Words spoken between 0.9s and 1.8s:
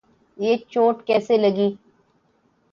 کیسے لگی؟